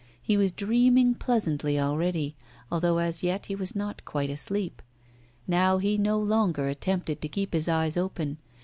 He 0.19 0.35
was 0.35 0.49
dreaming 0.49 1.13
pleasantly 1.13 1.79
already, 1.79 2.35
although, 2.71 2.97
as 2.97 3.21
yet, 3.21 3.45
he 3.45 3.55
was 3.55 3.75
not 3.75 4.03
quite 4.03 4.31
asleep. 4.31 4.81
Now 5.47 5.77
he 5.77 5.95
no 5.95 6.17
longer 6.17 6.67
attempted 6.67 7.21
to 7.21 7.27
keep 7.29 7.53
his 7.53 7.67
eyes 7.67 7.95
open. 7.97 8.39